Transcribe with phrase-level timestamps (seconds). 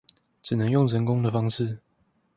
[0.41, 1.77] 只能用人工的方式